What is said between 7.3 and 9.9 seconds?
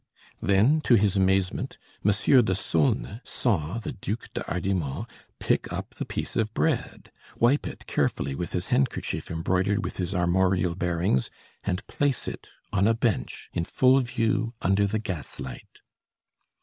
wipe it carefully with his handkerchief embroidered